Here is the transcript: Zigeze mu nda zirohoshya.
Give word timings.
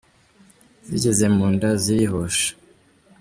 Zigeze 0.87 1.25
mu 1.35 1.45
nda 1.53 1.69
zirohoshya. 1.83 2.51